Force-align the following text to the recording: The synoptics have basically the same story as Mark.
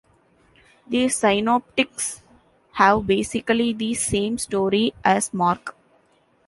The 0.87 1.09
synoptics 1.09 2.23
have 2.71 3.05
basically 3.05 3.71
the 3.73 3.93
same 3.93 4.39
story 4.39 4.95
as 5.05 5.31
Mark. 5.31 5.75